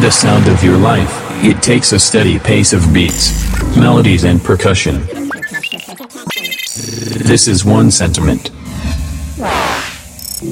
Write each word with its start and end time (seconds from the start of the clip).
the 0.00 0.10
sound 0.10 0.48
of 0.48 0.62
your 0.62 0.76
life, 0.76 1.10
it 1.42 1.62
takes 1.62 1.92
a 1.92 1.98
steady 1.98 2.38
pace 2.38 2.72
of 2.72 2.92
beats, 2.92 3.32
melodies 3.76 4.24
and 4.24 4.42
percussion. 4.42 5.00
This 7.26 7.48
is 7.48 7.64
one 7.64 7.90
sentiment. 7.90 8.48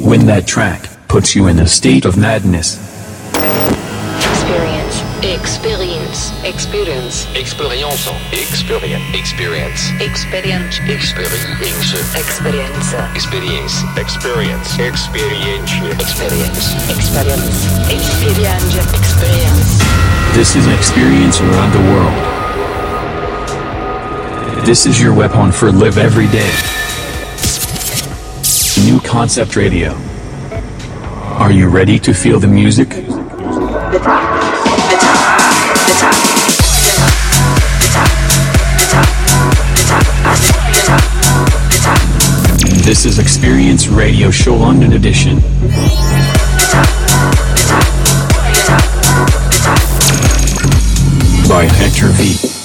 When 0.04 0.27
that 0.27 0.45
track 0.46 0.88
puts 1.09 1.37
you 1.37 1.46
in 1.48 1.59
a 1.61 1.67
state 1.67 2.04
of 2.04 2.17
madness. 2.17 2.96
Experience. 6.47 7.26
Experience. 7.35 8.06
Experience. 8.33 9.03
Experience. 9.12 9.90
Experience. 10.01 10.79
Experience. 10.79 10.79
Experience. 11.35 12.94
Experience. 13.04 13.83
Experience. 13.99 14.79
Experience. 14.79 14.79
Experience. 14.79 16.38
Experience. 16.88 17.51
Experience. 17.91 18.62
Experience. 18.62 18.95
Experience. 18.95 19.70
This 20.37 20.55
is 20.55 20.69
experience 20.69 21.41
around 21.41 21.73
the 21.73 21.83
world. 21.91 22.15
This 24.65 24.87
is 24.87 25.01
your 25.02 25.15
weapon 25.15 25.51
for 25.51 25.73
live 25.73 25.99
every 25.99 26.29
day. 26.29 26.52
New 28.87 29.01
Concept 29.01 29.57
Radio. 29.57 29.99
Are 31.43 31.51
you 31.51 31.69
ready 31.69 31.99
to 31.99 32.15
feel 32.15 32.38
the 32.38 32.47
music? 32.47 32.91
The 32.91 34.01
top. 34.01 34.30
The 34.30 34.36
This 42.87 43.05
is 43.05 43.19
Experience 43.19 43.89
Radio 43.89 44.31
Show 44.31 44.55
London 44.55 44.93
Edition. 44.93 45.41
By 51.49 51.65
Hector 51.69 52.11
V. 52.11 52.55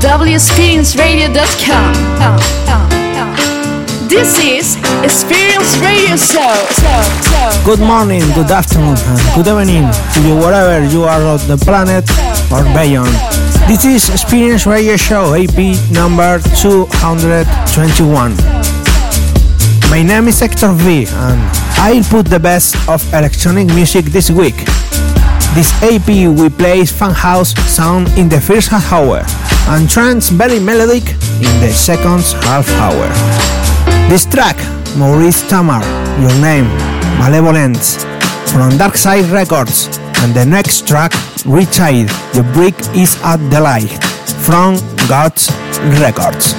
www.experienceradio.com. 0.00 1.92
This 4.08 4.38
is 4.38 4.76
Experience 5.02 5.78
Radio 5.78 6.16
Show. 6.16 6.52
Good 7.64 7.80
morning, 7.80 8.20
good 8.34 8.50
afternoon, 8.50 8.96
good 9.34 9.48
evening 9.48 9.90
to 10.12 10.20
you 10.20 10.36
wherever 10.36 10.84
you 10.86 11.04
are 11.04 11.22
on 11.22 11.38
the 11.48 11.56
planet 11.56 12.04
or 12.52 12.62
beyond. 12.76 13.14
This 13.68 13.84
is 13.84 14.10
Experience 14.10 14.66
Radio 14.66 14.96
Show 14.96 15.34
AP 15.34 15.76
number 15.90 16.40
221. 16.60 18.36
My 19.90 20.02
name 20.02 20.28
is 20.28 20.38
Hector 20.40 20.72
V, 20.72 21.06
and 21.08 21.40
I'll 21.78 22.04
put 22.04 22.26
the 22.26 22.38
best 22.38 22.76
of 22.88 23.02
electronic 23.14 23.68
music 23.68 24.04
this 24.06 24.30
week. 24.30 24.66
This 25.54 25.72
AP 25.82 26.08
we 26.08 26.50
play 26.50 26.84
fun 26.84 27.12
house 27.12 27.54
sound 27.64 28.08
in 28.18 28.28
the 28.28 28.40
first 28.40 28.68
half 28.68 28.92
hour 28.92 29.24
and 29.68 29.90
trance 29.90 30.28
very 30.28 30.60
melodic 30.60 31.02
in 31.42 31.54
the 31.60 31.70
second 31.72 32.22
half 32.44 32.68
hour. 32.78 33.08
This 34.08 34.24
track, 34.24 34.56
Maurice 34.96 35.42
Tamraz, 35.42 35.84
Your 36.22 36.34
Name, 36.40 36.68
Malevolence, 37.18 38.04
from 38.52 38.76
Dark 38.78 38.96
Side 38.96 39.24
Records, 39.26 39.88
and 40.22 40.32
the 40.34 40.46
next 40.46 40.86
track, 40.86 41.12
Re-Tide, 41.44 42.08
The 42.32 42.48
Brick 42.54 42.78
is 42.94 43.20
at 43.22 43.38
the 43.50 43.60
Light, 43.60 43.90
from 44.46 44.76
God's 45.08 45.50
Records. 46.00 46.54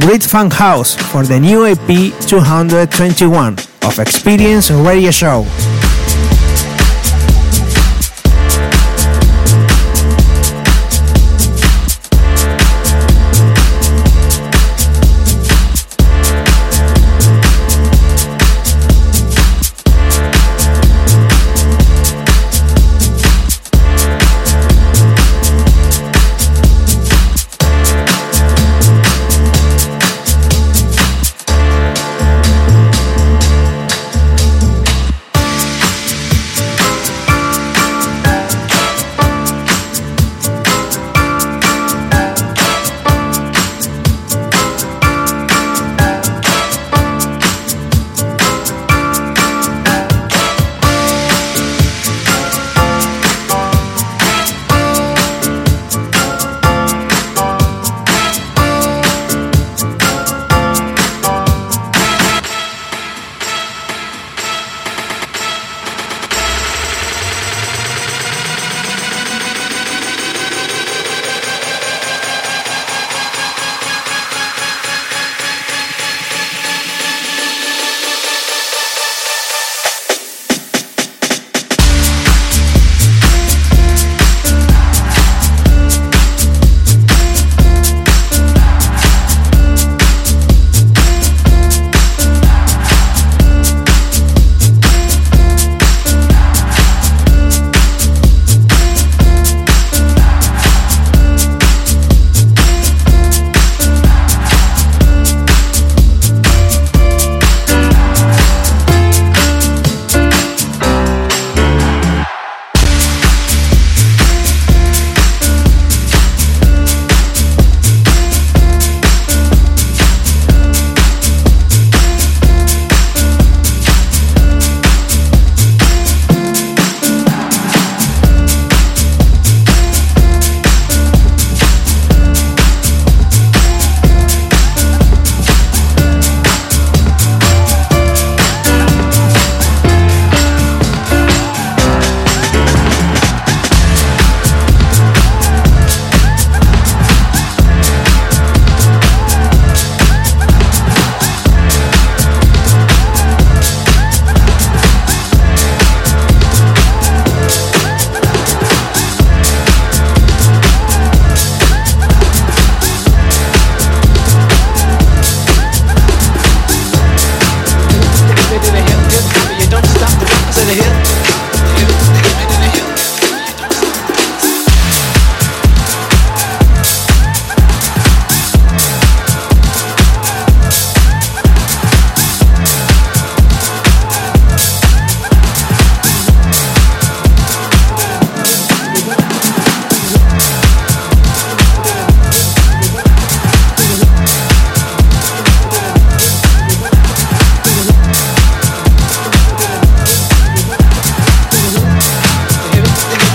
Great 0.00 0.22
Fun 0.22 0.50
House 0.50 0.94
for 1.12 1.22
the 1.22 1.38
new 1.38 1.66
EP 1.66 2.12
221 2.26 3.56
of 3.82 3.98
Experience 3.98 4.70
Radio 4.70 5.10
Show. 5.10 5.46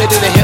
do 0.10 0.20
the 0.22 0.37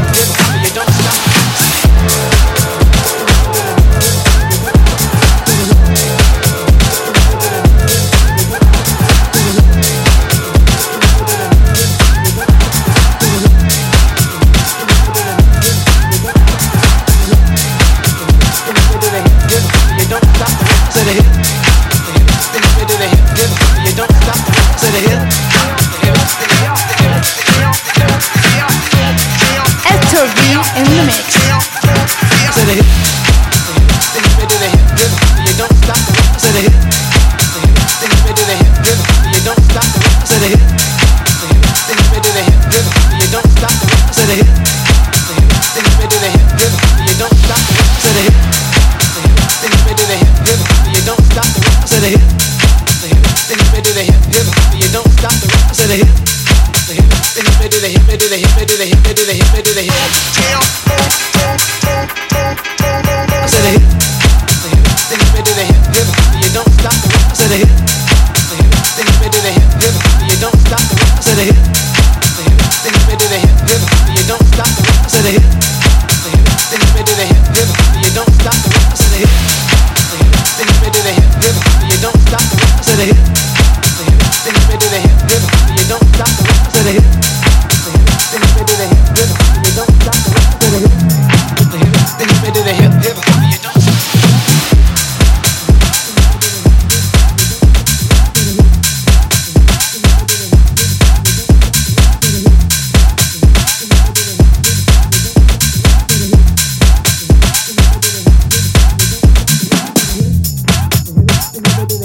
You're 111.83 111.99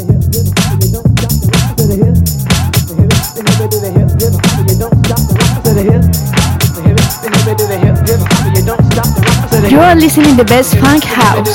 listening 9.94 10.30
to 10.30 10.42
the 10.42 10.44
Best 10.48 10.74
Funk 10.78 11.04
House. 11.04 11.46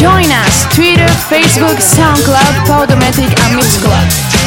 Join 0.00 0.30
us 0.32 0.64
Twitter, 0.74 1.06
Facebook, 1.28 1.76
SoundCloud, 1.76 2.54
Podomatic 2.64 3.28
and 3.28 3.60
Mixcloud. 3.60 4.39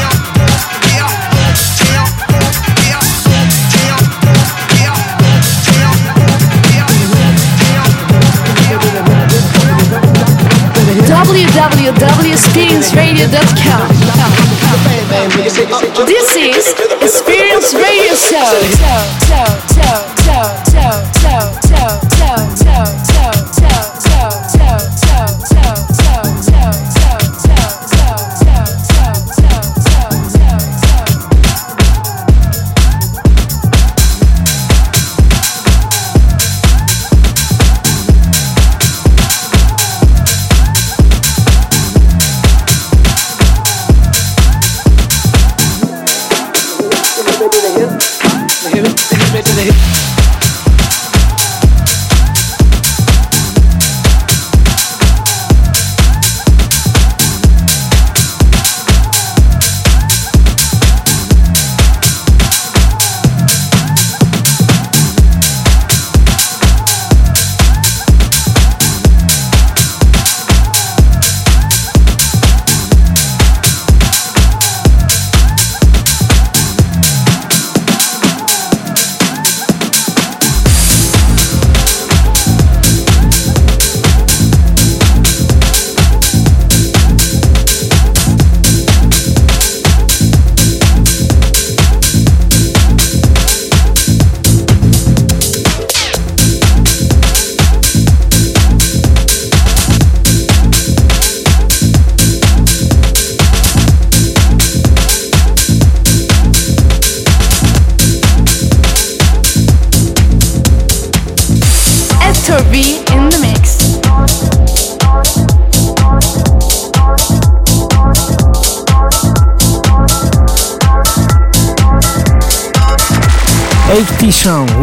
www.experienceradio.com. 11.23 13.87
This 16.05 16.35
is 16.35 16.75
Experience 17.01 17.73
Radio 17.73 18.13
Show. 18.13 18.59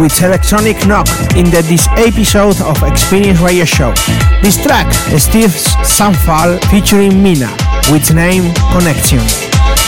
with 0.00 0.22
Electronic 0.22 0.86
Knock 0.86 1.06
in 1.36 1.44
the, 1.52 1.60
this 1.68 1.86
episode 2.00 2.58
of 2.62 2.82
Experience 2.82 3.38
Radio 3.40 3.66
Show. 3.66 3.92
This 4.40 4.56
track 4.56 4.88
is 5.12 5.24
Steve 5.24 5.50
Synfull 5.84 6.58
featuring 6.70 7.22
Mena 7.22 7.54
with 7.92 8.14
name 8.14 8.48
Connection. 8.72 9.20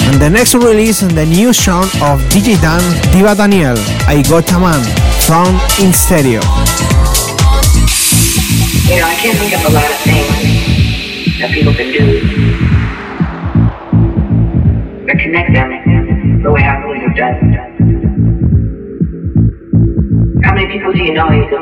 And 0.05 0.21
the 0.21 0.29
next 0.29 0.55
release 0.55 1.01
is 1.01 1.15
the 1.15 1.25
new 1.25 1.53
song 1.55 1.85
of 2.05 2.21
DJ 2.29 2.61
Dan 2.61 2.83
Diva 3.11 3.35
Danielle, 3.35 3.79
I 4.07 4.23
Got 4.29 4.53
a 4.53 4.61
Man, 4.61 4.85
from 5.25 5.49
In 5.81 5.93
Stereo. 5.95 6.45
You 8.85 9.01
know, 9.01 9.09
I 9.09 9.17
can't 9.17 9.39
think 9.39 9.57
of 9.57 9.65
a 9.65 9.73
lot 9.73 9.89
of 9.89 9.97
things 10.05 11.41
that 11.41 11.51
people 11.53 11.73
can 11.73 11.91
do 11.91 12.42
You 21.53 21.59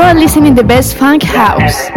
are 0.00 0.14
listening 0.14 0.56
to 0.56 0.62
the 0.62 0.66
best 0.66 0.96
funk 0.96 1.22
house. 1.22 1.90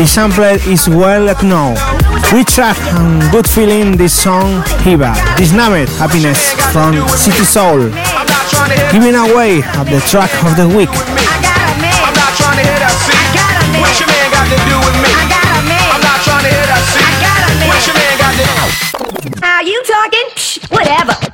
The 0.00 0.06
sample 0.06 0.44
is 0.44 0.88
well 0.88 1.26
known. 1.44 1.74
We 2.32 2.42
track 2.42 2.78
and 2.96 3.20
good 3.30 3.46
feeling 3.46 3.98
this 3.98 4.14
song 4.14 4.64
Hiva. 4.80 5.12
This 5.36 5.52
named 5.52 5.90
Happiness 6.00 6.54
from 6.72 7.06
City 7.06 7.44
Soul. 7.44 7.90
Giving 8.92 9.14
away 9.14 9.58
of 9.76 9.90
the 9.92 10.00
track 10.08 10.32
of 10.42 10.56
the 10.56 10.66
week. 10.74 10.88
Are 19.42 19.62
you 19.62 19.82
talking? 19.84 20.28
Psh, 20.34 20.70
whatever. 20.70 21.29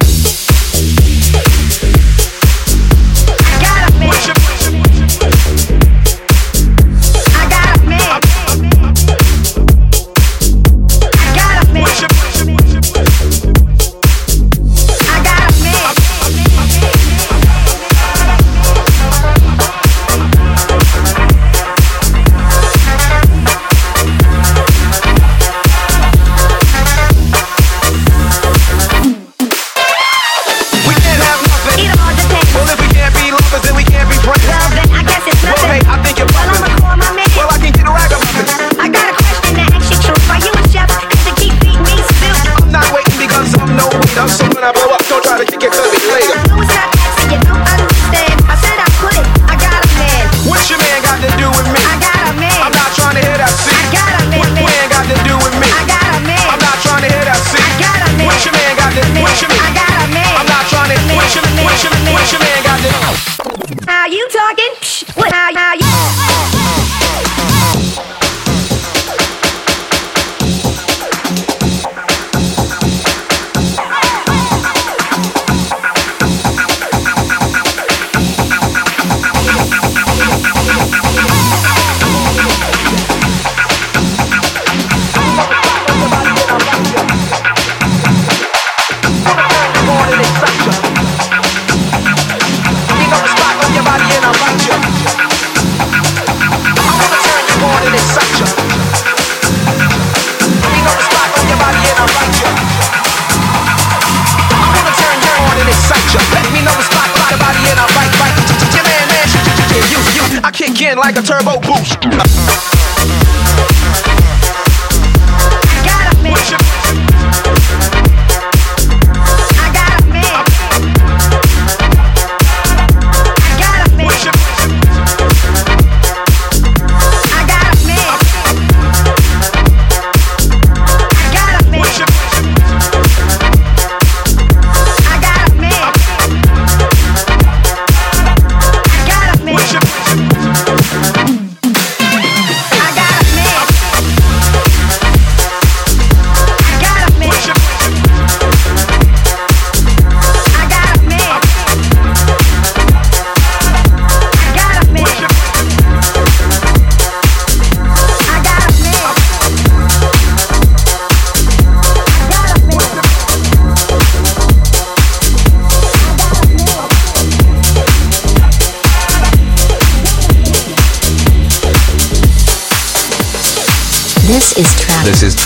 A 111.16 111.22
turbo 111.22 111.58
boost. 111.60 112.25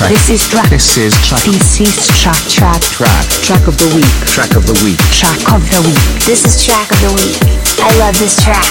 Track. 0.00 0.12
This 0.12 0.30
is 0.30 0.48
track. 0.48 0.70
This 0.70 0.96
is 0.96 1.14
track. 1.28 1.42
This 1.44 1.80
is 1.80 2.08
track. 2.22 2.34
Track. 2.48 2.80
Track. 2.80 2.80
Track. 2.80 3.26
Track 3.44 3.68
of 3.68 3.76
the 3.76 3.84
week. 3.94 4.08
Track 4.32 4.56
of 4.56 4.64
the 4.64 4.72
week. 4.82 4.96
Track 5.12 5.52
of 5.52 5.60
the 5.60 5.82
week. 5.84 6.24
This 6.24 6.42
is 6.46 6.64
track 6.64 6.90
of 6.90 6.98
the 7.04 7.12
week. 7.20 7.36
I 7.84 7.92
love 7.98 8.16
this 8.18 8.34
track. 8.42 8.64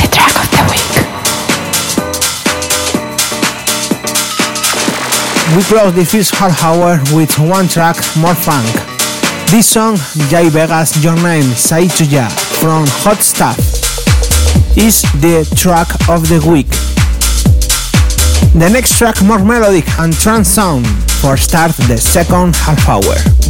The 0.00 0.08
track 0.08 0.36
of 0.40 0.48
the 0.56 0.62
week. 0.72 0.92
We 5.54 5.62
close 5.64 5.92
the 5.92 6.06
first 6.06 6.34
half 6.36 6.64
hour 6.64 6.98
with 7.14 7.38
one 7.38 7.68
track, 7.68 7.96
more 8.16 8.34
funk. 8.34 8.64
This 9.50 9.68
song, 9.68 9.96
Jay 10.30 10.48
Vegas 10.48 11.04
Your 11.04 11.14
Name, 11.22 11.42
Say 11.42 11.88
to 11.88 12.06
Ya, 12.06 12.26
from 12.30 12.86
Hot 13.04 13.20
Stuff, 13.22 13.58
is 14.76 15.02
the 15.20 15.44
track 15.56 15.88
of 16.08 16.28
the 16.28 16.40
week. 16.48 16.68
The 18.54 18.68
next 18.70 18.98
track, 18.98 19.22
more 19.22 19.44
melodic 19.44 19.88
and 19.98 20.12
trance 20.12 20.48
sound, 20.48 20.86
for 21.20 21.36
start 21.36 21.72
the 21.88 21.96
second 21.96 22.56
half 22.56 22.88
hour. 22.88 23.41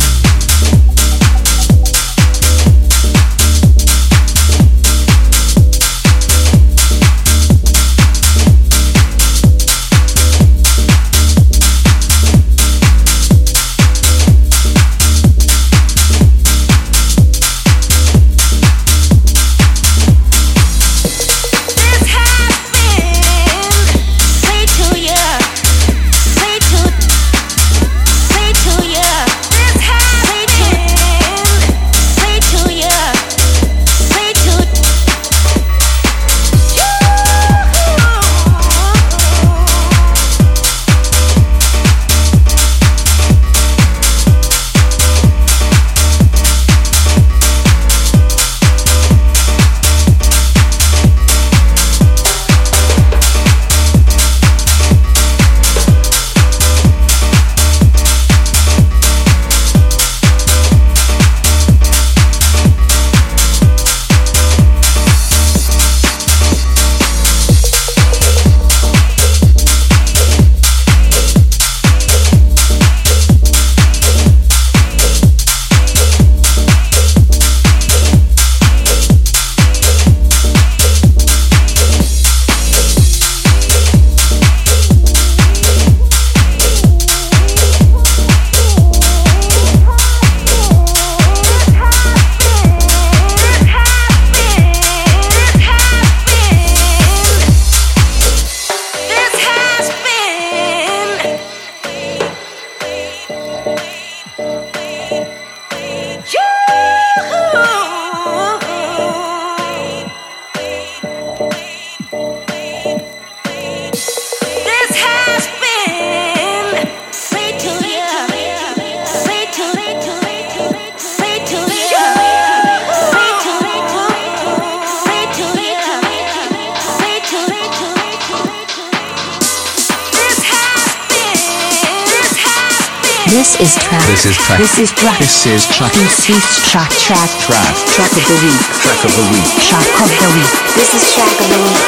Is 134.82 134.90
track. 134.90 135.18
This 135.18 135.46
is 135.46 135.66
track. 135.68 135.92
This 135.92 136.28
is 136.28 136.42
track. 136.66 136.90
This 136.90 136.98
is 136.98 137.06
track. 137.06 137.30
Track. 137.30 137.30
Track. 137.38 137.74
Track 137.94 138.10
of 138.18 138.24
the 138.26 138.38
week. 138.42 138.62
Track 138.82 139.04
of 139.04 139.12
the 139.14 139.24
week. 139.30 139.46
Track 139.62 139.86
of 140.02 140.10
the 140.10 140.28
week. 140.34 140.52
This 140.74 140.90
is 140.98 141.14
track 141.14 141.30
of 141.38 141.46
the 141.46 141.58
week. 141.62 141.78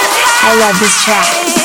I 0.47 0.55
love 0.63 0.79
this 0.79 1.03
track. 1.03 1.64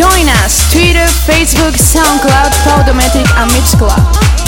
Join 0.00 0.30
us 0.30 0.72
Twitter, 0.72 1.04
Facebook, 1.28 1.76
SoundCloud, 1.76 2.52
Podomatic 2.64 3.28
and 3.36 3.50
Mixcloud. 3.50 4.39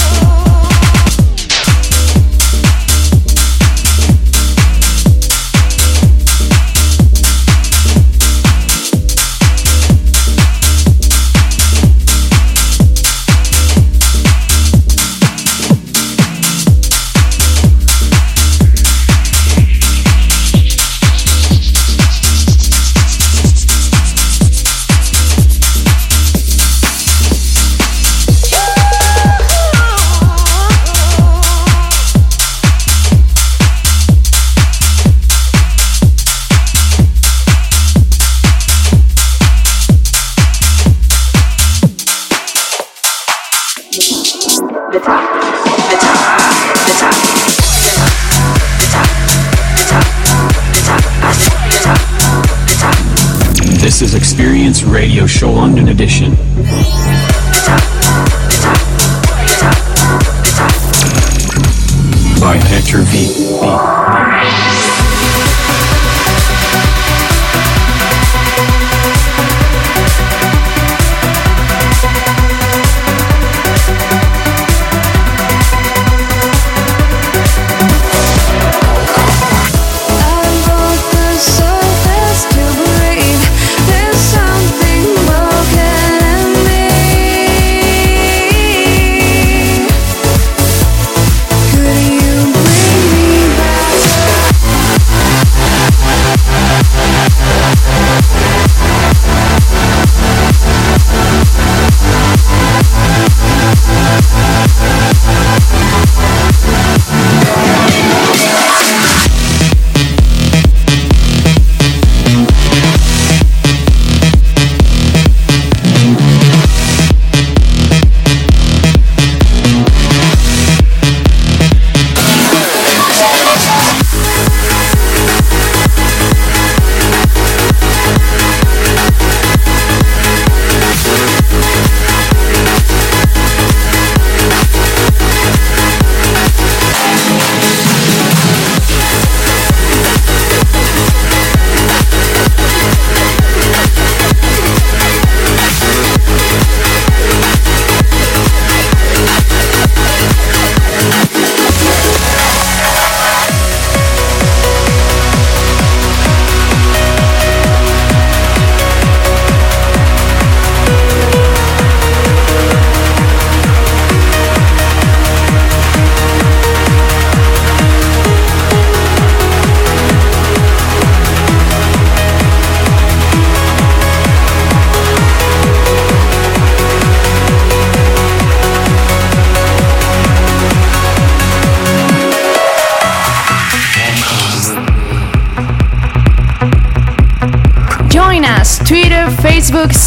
Radio 54.92 55.26
Show 55.26 55.50
London 55.50 55.88
Edition. 55.88 56.32
By 62.38 62.56
Hector 62.68 63.00
V. 63.00 63.81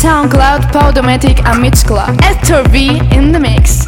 SoundCloud, 0.06 0.72
Podomatic 0.72 1.44
and 1.46 1.64
Mixcloud. 1.66 2.22
Hector 2.22 2.62
V 2.70 3.00
in 3.12 3.32
the 3.32 3.40
mix. 3.40 3.88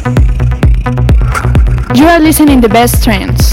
You 1.96 2.08
are 2.08 2.18
listening 2.18 2.60
the 2.60 2.68
best 2.68 3.04
trends. 3.04 3.50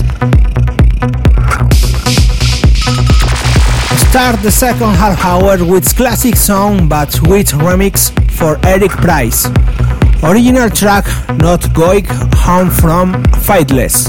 Start 4.10 4.42
the 4.42 4.50
second 4.50 4.96
half 4.96 5.24
hour 5.24 5.64
with 5.64 5.96
classic 5.96 6.36
song 6.36 6.90
but 6.90 7.22
with 7.30 7.50
remix 7.50 8.10
for 8.32 8.58
Eric 8.66 8.94
Prydz. 8.94 9.46
Original 10.24 10.72
track 10.72 11.06
Not 11.38 11.72
Going 11.72 12.06
Home 12.48 12.72
from 12.72 13.24
Faithless. 13.44 14.08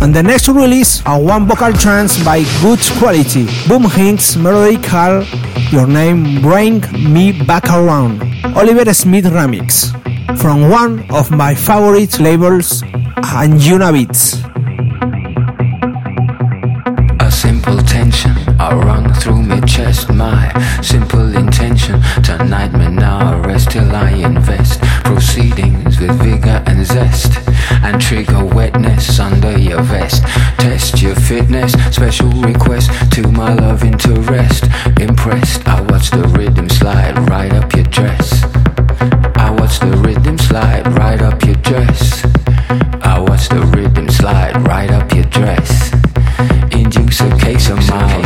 And 0.00 0.14
the 0.14 0.22
next 0.22 0.48
release, 0.48 1.02
a 1.04 1.18
one 1.18 1.46
vocal 1.46 1.74
trance 1.74 2.24
by 2.24 2.42
good 2.62 2.80
quality. 2.98 3.48
Boom 3.68 3.86
Jinx 3.90 4.34
melodical 4.36 5.26
Your 5.72 5.86
Name 5.86 6.42
Bring 6.42 6.82
Me 7.10 7.32
Back 7.32 7.64
Around. 7.70 8.20
Oliver 8.54 8.92
Smith 8.92 9.24
remix. 9.24 9.88
From 10.36 10.68
one 10.68 11.10
of 11.10 11.30
my 11.30 11.54
favorite 11.54 12.20
labels, 12.20 12.82
Anjunabeats. 13.16 14.36
A 17.20 17.30
simple 17.30 17.78
tension 17.84 18.32
I 18.60 18.74
run 18.74 19.14
through 19.14 19.42
my 19.42 19.60
chest 19.60 20.10
My 20.10 20.52
simple 20.82 21.34
intention 21.34 22.02
Tonight 22.22 22.74
me 22.74 22.88
now 22.88 23.40
rest 23.40 23.70
till 23.70 23.96
I 23.96 24.10
invest 24.10 24.80
Proceedings 25.04 25.98
with 25.98 26.12
vigor 26.20 26.62
and 26.66 26.84
zest 26.84 27.32
And 27.82 28.00
trigger 28.00 28.44
wetness 28.44 29.18
under 29.18 29.58
your 29.58 29.82
vest. 29.82 30.22
Test 30.58 31.02
your 31.02 31.14
fitness 31.14 31.72
Special 31.94 32.30
request 32.42 32.90
to 33.12 33.26
my 33.32 33.54
love 33.54 33.84
interest 33.84 34.64
Impressed 35.00 35.66
I 35.66 35.80
watch 35.82 36.10
the 36.10 36.22
rhythm 36.36 36.68
slide 36.68 37.18
right 37.28 37.52
up 37.52 37.72
your 37.74 37.84
dress. 37.84 38.44
I 39.36 39.50
watch 39.58 39.78
the 39.80 39.96
rhythm 40.04 40.38
slide 40.38 40.86
right 40.96 41.20
up 41.22 41.42
your 41.44 41.56
dress. 41.56 42.24
I 43.02 43.18
watch 43.18 43.48
the 43.48 43.60
rhythm 43.74 44.08
slide 44.08 44.56
right 44.66 44.90
up 44.90 45.12
your 45.12 45.24
dress. 45.24 45.92
Induce 46.72 47.20
a 47.20 47.36
case 47.38 47.68
of 47.70 47.78
mild 47.88 48.21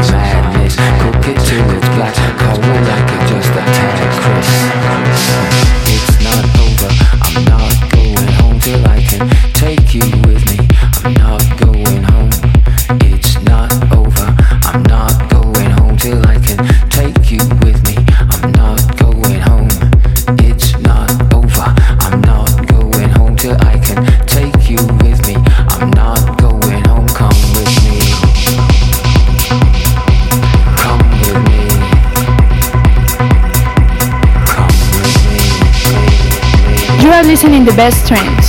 listening 37.46 37.64
the 37.64 37.76
best 37.76 38.08
trends. 38.08 38.45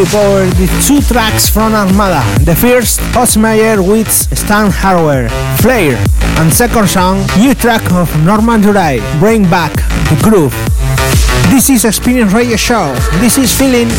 We 0.00 0.06
covered 0.06 0.52
the 0.52 0.66
two 0.86 1.02
tracks 1.02 1.50
from 1.50 1.74
Armada. 1.74 2.24
The 2.42 2.56
first, 2.56 3.00
Osmeyer 3.12 3.86
with 3.86 4.10
Stan 4.10 4.70
Arwell, 4.70 5.28
Flare, 5.60 6.02
and 6.40 6.50
second 6.50 6.88
song, 6.88 7.26
new 7.38 7.52
track 7.52 7.84
of 7.92 8.08
Norman 8.24 8.62
Doray, 8.62 9.00
Bring 9.18 9.42
Back 9.50 9.74
the 10.08 10.18
Groove. 10.22 10.54
This 11.50 11.68
is 11.68 11.84
Experience 11.84 12.32
Radio 12.32 12.56
Show. 12.56 12.94
This 13.20 13.36
is 13.36 13.52
Feeling. 13.52 13.90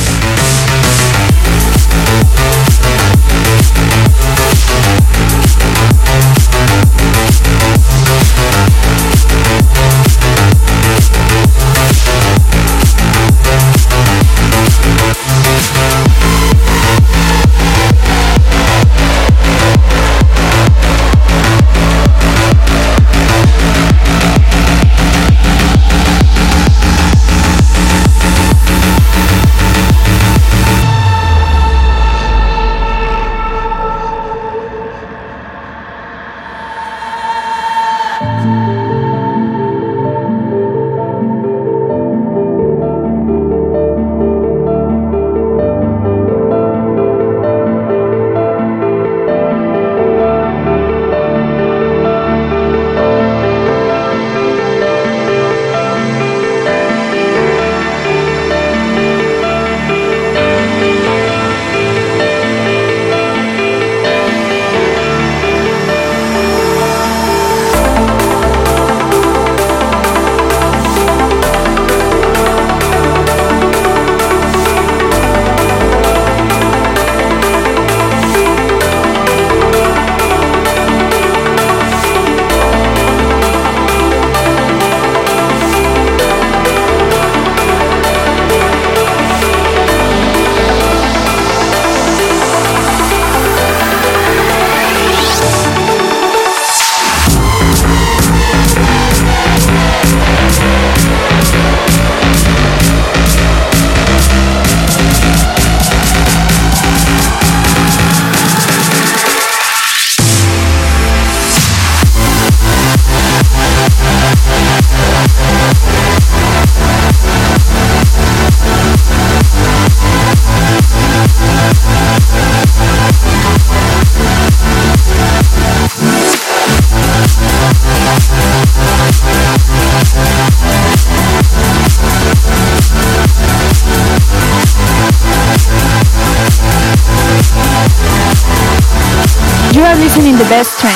Best. 140.64 140.91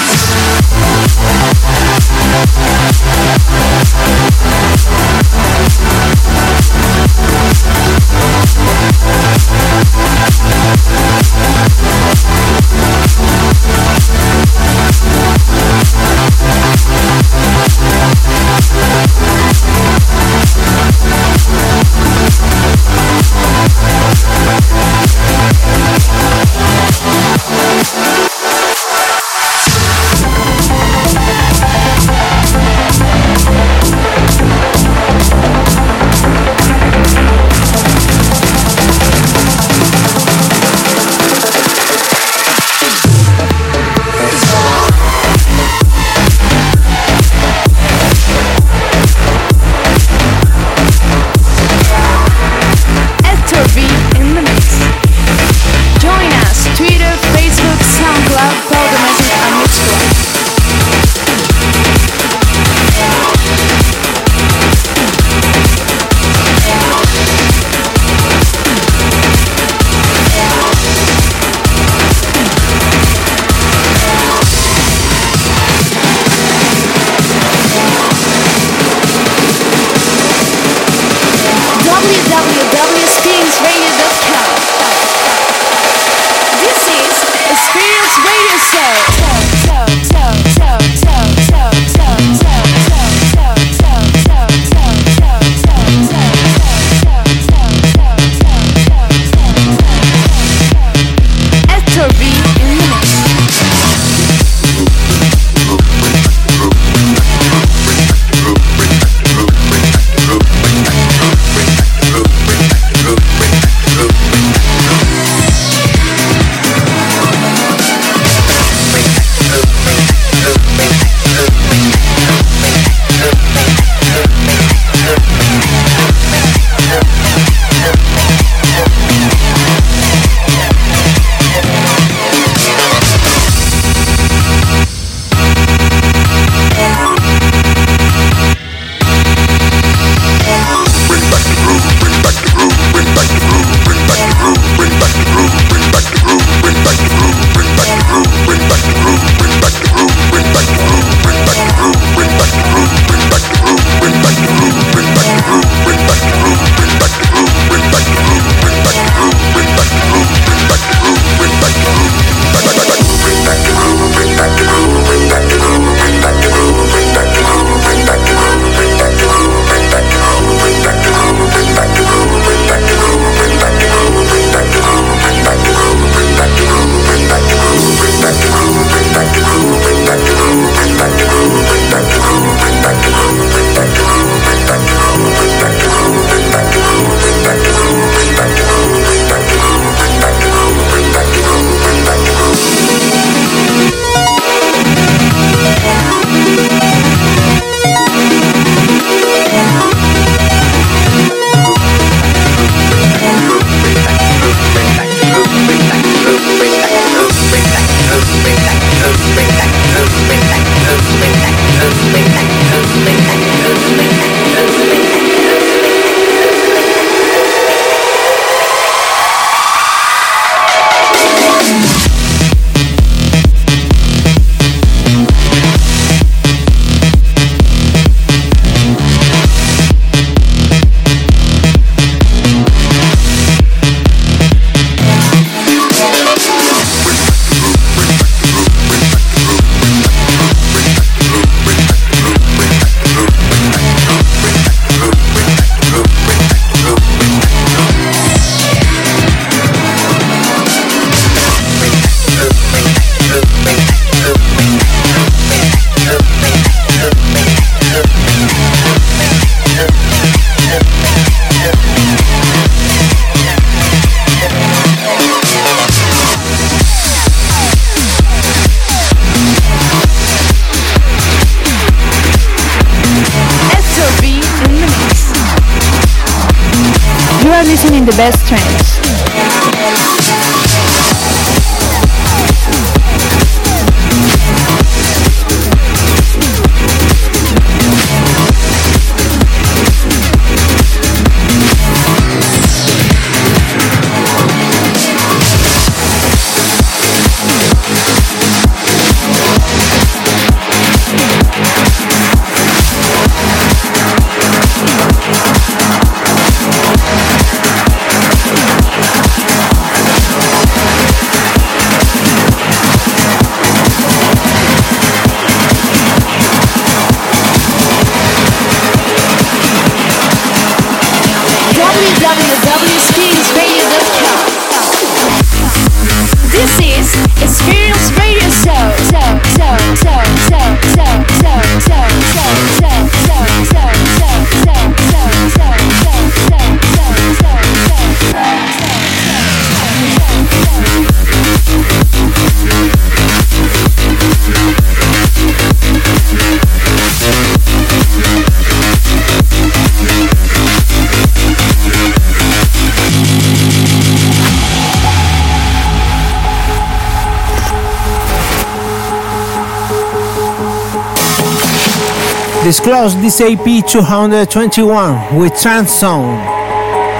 Disclose 363.05 363.21
this 363.21 363.41
AP 363.41 363.85
221 363.85 365.37
with 365.37 365.53
Trans 365.61 365.93
Zone. 365.93 366.41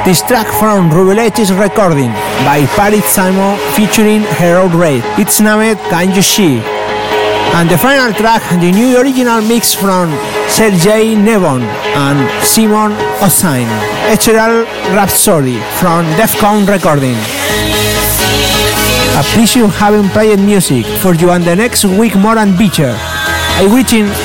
This 0.04 0.24
track 0.24 0.48
from 0.58 0.90
Revelatis 0.90 1.54
recording 1.60 2.10
by 2.42 2.66
Parit 2.74 3.04
Simon 3.04 3.56
featuring 3.76 4.26
Errol 4.42 4.70
Reid. 4.70 5.04
It's 5.20 5.40
named 5.40 5.78
Can 5.92 6.10
You 6.16 6.24
See? 6.24 6.58
And 7.54 7.70
the 7.70 7.78
final 7.78 8.12
track, 8.14 8.42
the 8.60 8.72
new 8.72 9.00
original 9.00 9.42
mix 9.42 9.76
from 9.76 10.10
Sergey 10.50 11.14
Nevone 11.14 11.70
and 11.94 12.18
Simon 12.44 12.94
O'Shine. 13.22 13.70
Ethereal 14.10 14.66
Rhapsody 14.98 15.60
from 15.78 16.06
Defcon 16.18 16.68
Recording. 16.68 17.18
Appreciate 19.22 19.70
having 19.70 20.10
played 20.10 20.40
music 20.40 20.88
for 20.98 21.14
you 21.14 21.30
and 21.30 21.44
the 21.44 21.56
next 21.56 21.86
week 21.86 22.16
more 22.16 22.40
and 22.40 22.58
better. 22.58 22.98
I 23.58 23.68
wishing 23.72 24.08
Can 24.08 24.25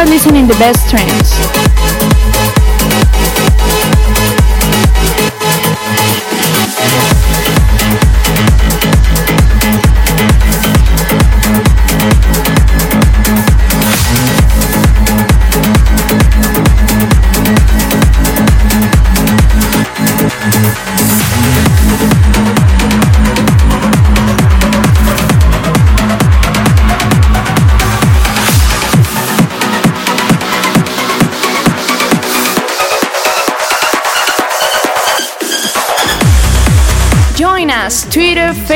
are 0.00 0.06
listening 0.06 0.46
the 0.46 0.54
best 0.54 0.88
trends. 0.88 1.79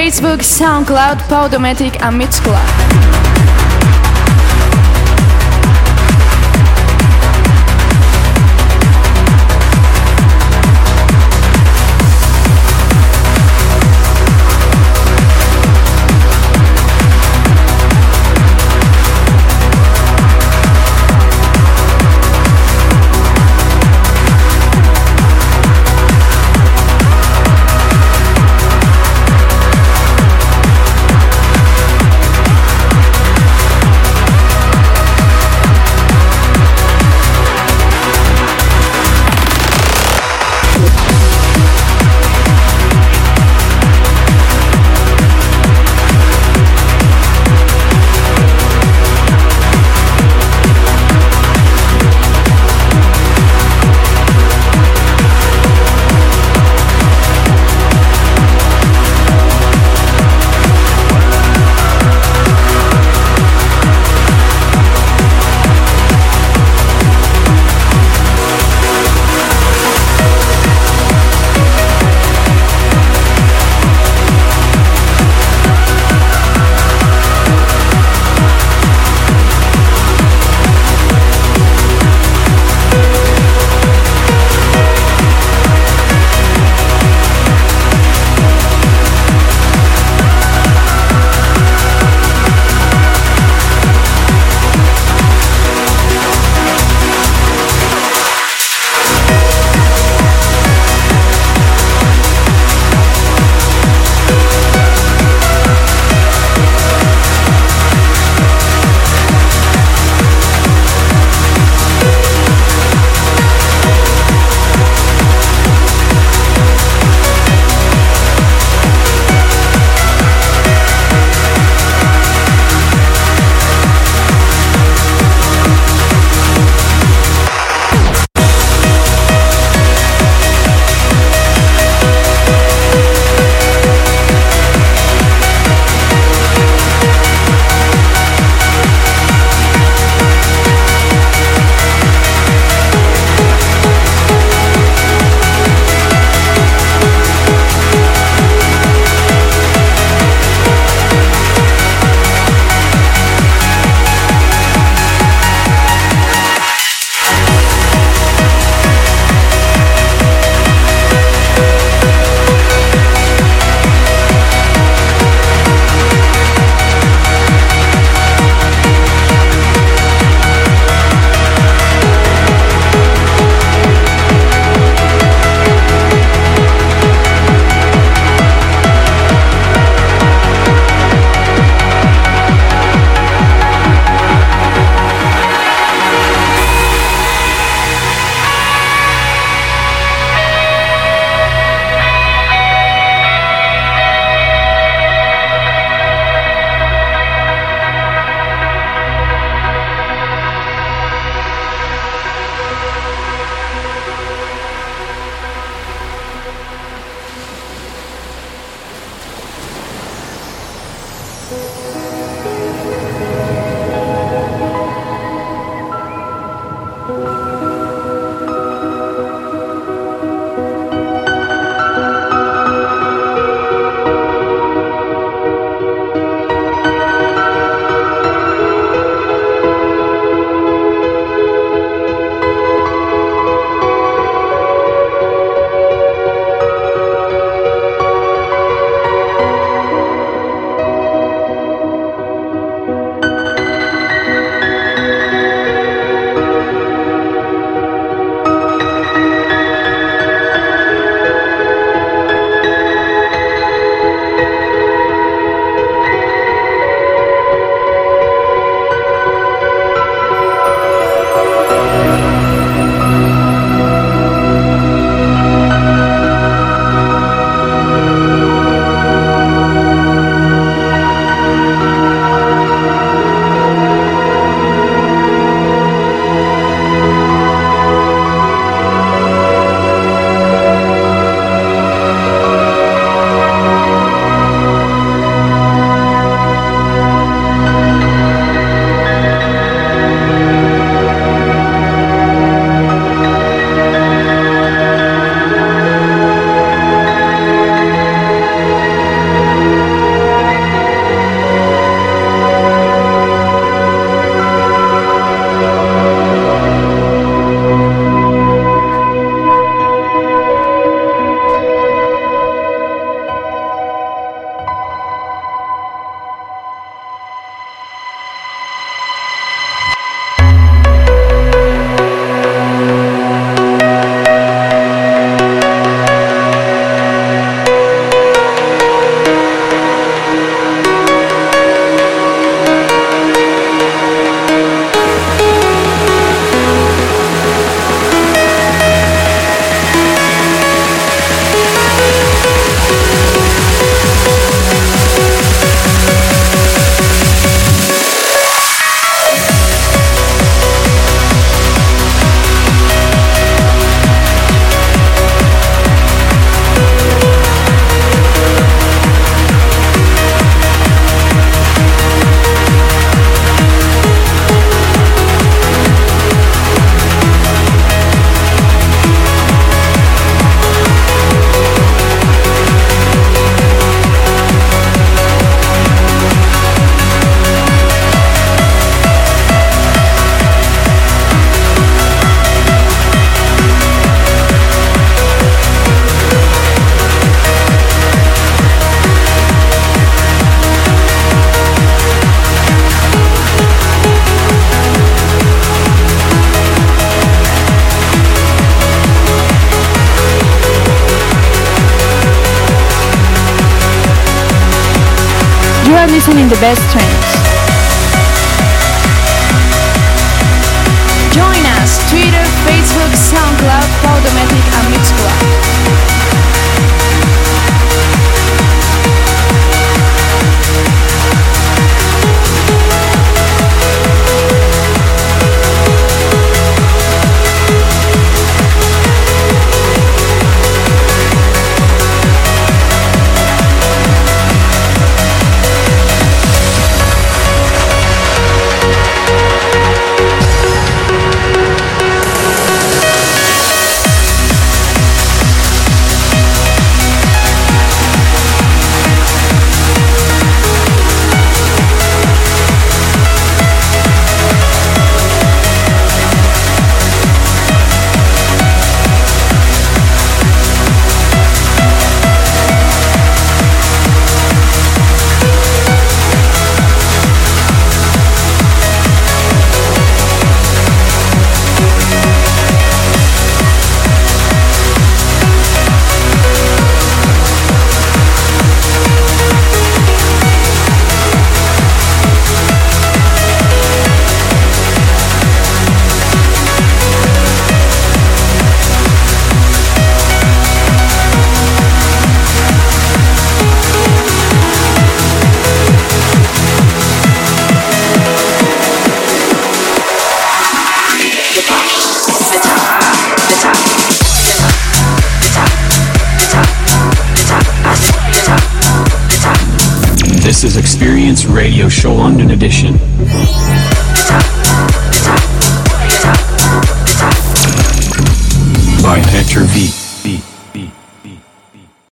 Facebook, 0.04 0.42
SoundCloud, 0.42 1.18
Podomatic 1.30 1.98
and 2.02 2.20
Mixcloud. 2.20 2.93